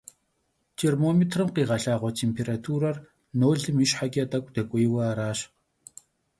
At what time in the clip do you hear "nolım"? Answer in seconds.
3.39-3.77